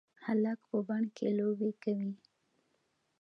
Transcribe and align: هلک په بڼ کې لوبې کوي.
هلک 0.25 0.59
په 0.69 0.77
بڼ 0.87 1.01
کې 1.15 1.27
لوبې 1.37 1.71
کوي. 1.83 2.11